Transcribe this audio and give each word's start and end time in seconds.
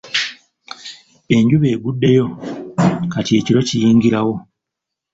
Enjuba 1.35 1.67
eguddeyo 1.73 2.27
kati 3.11 3.31
ekiro 3.39 3.59
kiyingirawo. 3.67 4.35